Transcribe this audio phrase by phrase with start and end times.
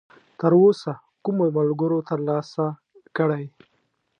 [0.39, 2.65] تراوسه کومو ملګرو ترلاسه
[3.17, 3.45] کړی!؟